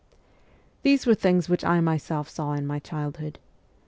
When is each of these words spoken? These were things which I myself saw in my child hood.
These 0.81 1.05
were 1.05 1.13
things 1.13 1.47
which 1.47 1.63
I 1.63 1.79
myself 1.79 2.27
saw 2.27 2.53
in 2.53 2.65
my 2.65 2.79
child 2.79 3.17
hood. 3.17 3.37